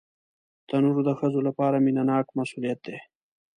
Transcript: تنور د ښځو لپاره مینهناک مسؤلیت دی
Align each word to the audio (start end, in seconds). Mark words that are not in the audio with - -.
تنور 0.67 0.97
د 1.07 1.09
ښځو 1.19 1.39
لپاره 1.47 1.83
مینهناک 1.85 2.25
مسؤلیت 2.39 2.79
دی 2.87 2.97